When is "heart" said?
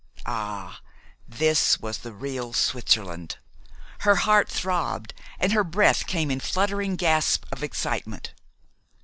4.15-4.49